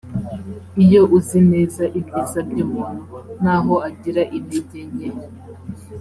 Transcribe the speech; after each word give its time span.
iyo 0.83 1.01
uzi 1.17 1.39
neza 1.51 1.83
ibyiza 1.99 2.39
by 2.49 2.57
umuntu 2.65 3.03
n 3.43 3.45
aho 3.55 3.73
agira 3.89 4.21
intege 4.37 4.79
nke 4.93 5.07